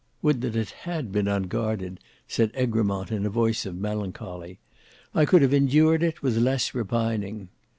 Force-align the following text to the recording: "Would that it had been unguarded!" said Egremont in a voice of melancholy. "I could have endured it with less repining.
"Would 0.23 0.41
that 0.41 0.55
it 0.55 0.71
had 0.89 1.11
been 1.11 1.27
unguarded!" 1.27 1.99
said 2.27 2.49
Egremont 2.57 3.11
in 3.11 3.23
a 3.23 3.29
voice 3.29 3.67
of 3.67 3.77
melancholy. 3.77 4.57
"I 5.13 5.25
could 5.25 5.43
have 5.43 5.53
endured 5.53 6.01
it 6.01 6.23
with 6.23 6.37
less 6.37 6.73
repining. 6.73 7.49